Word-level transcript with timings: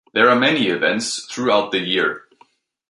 There 0.15 0.29
are 0.29 0.35
many 0.35 0.65
events 0.69 1.27
throughout 1.31 1.71
the 1.71 1.77
year. 1.79 2.23